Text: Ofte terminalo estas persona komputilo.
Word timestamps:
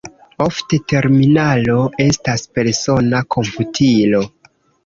Ofte 0.45 0.79
terminalo 0.93 1.75
estas 2.07 2.47
persona 2.57 3.23
komputilo. 3.37 4.25